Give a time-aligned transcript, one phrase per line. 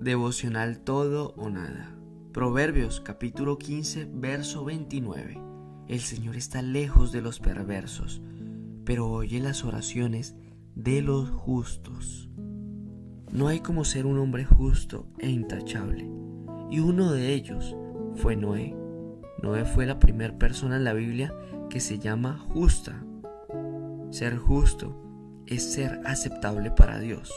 [0.00, 1.96] Devocional Todo o Nada.
[2.32, 5.40] Proverbios capítulo 15, verso 29.
[5.88, 8.20] El Señor está lejos de los perversos,
[8.84, 10.36] pero oye las oraciones
[10.74, 12.28] de los justos.
[13.32, 16.08] No hay como ser un hombre justo e intachable,
[16.70, 17.74] y uno de ellos
[18.16, 18.76] fue Noé.
[19.42, 21.34] Noé fue la primera persona en la Biblia
[21.70, 23.02] que se llama justa.
[24.10, 25.02] Ser justo
[25.46, 27.32] es ser aceptable para Dios.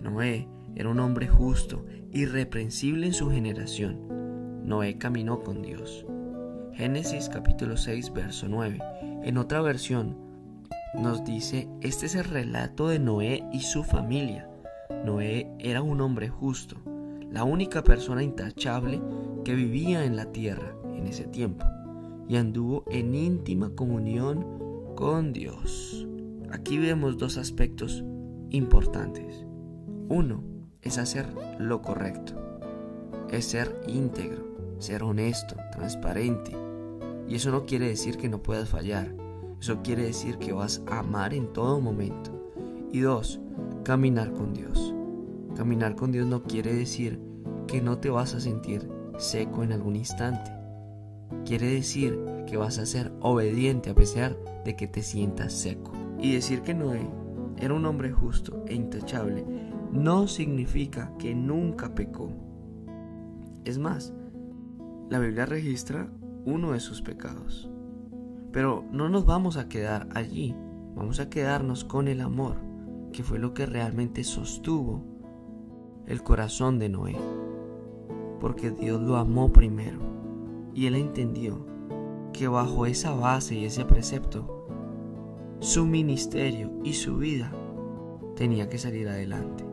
[0.00, 4.62] Noé era un hombre justo, irreprensible en su generación.
[4.64, 6.06] Noé caminó con Dios.
[6.72, 8.78] Génesis capítulo 6, verso 9.
[9.24, 10.16] En otra versión
[10.94, 14.48] nos dice, este es el relato de Noé y su familia.
[15.04, 16.76] Noé era un hombre justo,
[17.30, 19.00] la única persona intachable
[19.44, 21.66] que vivía en la tierra en ese tiempo,
[22.28, 24.46] y anduvo en íntima comunión
[24.94, 26.06] con Dios.
[26.50, 28.04] Aquí vemos dos aspectos
[28.50, 29.44] importantes.
[30.08, 30.51] Uno,
[30.82, 31.26] es hacer
[31.58, 32.34] lo correcto,
[33.30, 34.44] es ser íntegro,
[34.78, 36.52] ser honesto, transparente.
[37.28, 39.14] Y eso no quiere decir que no puedas fallar,
[39.60, 42.52] eso quiere decir que vas a amar en todo momento.
[42.90, 43.40] Y dos,
[43.84, 44.92] caminar con Dios.
[45.56, 47.20] Caminar con Dios no quiere decir
[47.68, 50.50] que no te vas a sentir seco en algún instante.
[51.44, 55.92] Quiere decir que vas a ser obediente a pesar de que te sientas seco.
[56.18, 57.08] Y decir que Noé
[57.56, 59.44] era un hombre justo e intachable
[59.92, 62.30] no significa que nunca pecó.
[63.64, 64.14] Es más,
[65.10, 66.10] la Biblia registra
[66.46, 67.70] uno de sus pecados.
[68.52, 70.56] Pero no nos vamos a quedar allí,
[70.94, 72.56] vamos a quedarnos con el amor,
[73.12, 75.04] que fue lo que realmente sostuvo
[76.06, 77.16] el corazón de Noé.
[78.40, 80.00] Porque Dios lo amó primero
[80.74, 81.66] y él entendió
[82.32, 84.66] que bajo esa base y ese precepto,
[85.60, 87.52] su ministerio y su vida
[88.34, 89.71] tenía que salir adelante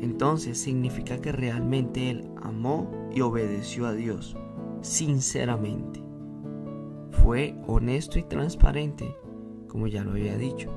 [0.00, 4.36] entonces significa que realmente él amó y obedeció a Dios
[4.80, 6.02] sinceramente.
[7.10, 9.14] Fue honesto y transparente,
[9.68, 10.70] como ya lo había dicho.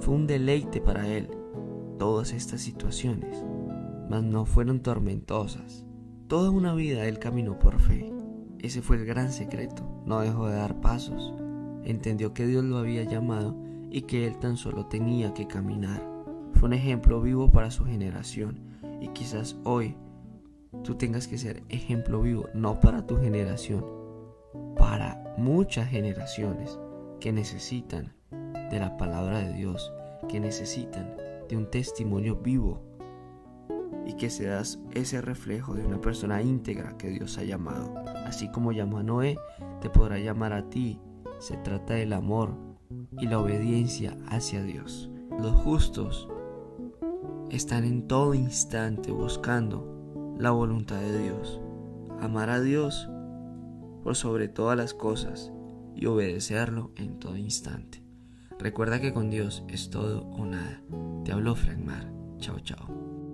[0.00, 1.28] Fue un deleite para él
[1.98, 3.44] todas estas situaciones,
[4.08, 5.84] mas no fueron tormentosas.
[6.28, 8.12] Toda una vida él caminó por fe.
[8.58, 9.84] Ese fue el gran secreto.
[10.06, 11.34] No dejó de dar pasos.
[11.84, 13.56] Entendió que Dios lo había llamado
[13.90, 16.15] y que él tan solo tenía que caminar
[16.54, 18.60] fue un ejemplo vivo para su generación
[19.00, 19.96] y quizás hoy
[20.82, 23.84] tú tengas que ser ejemplo vivo, no para tu generación,
[24.76, 26.78] para muchas generaciones
[27.20, 28.14] que necesitan
[28.70, 29.92] de la palabra de Dios,
[30.28, 31.16] que necesitan
[31.48, 32.82] de un testimonio vivo
[34.06, 37.92] y que seas ese reflejo de una persona íntegra que Dios ha llamado.
[38.24, 39.36] Así como llamó a Noé,
[39.80, 41.00] te podrá llamar a ti.
[41.38, 42.54] Se trata del amor
[43.18, 45.10] y la obediencia hacia Dios.
[45.38, 46.28] Los justos
[47.56, 51.58] están en todo instante buscando la voluntad de Dios.
[52.20, 53.08] Amar a Dios
[54.02, 55.52] por sobre todas las cosas
[55.94, 58.02] y obedecerlo en todo instante.
[58.58, 60.82] Recuerda que con Dios es todo o nada.
[61.24, 62.12] Te habló Frankmar.
[62.38, 63.25] Chao, chao.